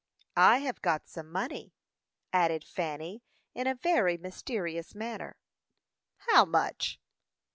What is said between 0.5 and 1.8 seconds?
have got some money,"